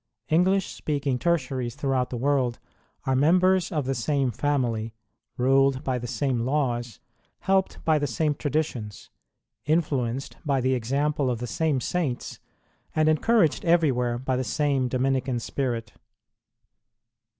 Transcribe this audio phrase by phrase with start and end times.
[0.29, 2.57] English speaking Tertiaries throughout the world
[3.05, 4.95] are members of the same family,
[5.37, 6.99] ruled by the same laws,
[7.41, 9.11] helped by the same traditions,
[9.67, 12.39] influenced by the example of the same saints,
[12.95, 15.93] and encouraged everywhere by the same Dominican spirit.